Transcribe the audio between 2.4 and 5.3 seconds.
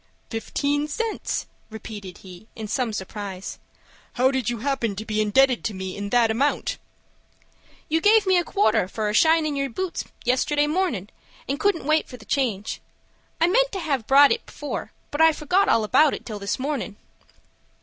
in some surprise. "How do you happen to be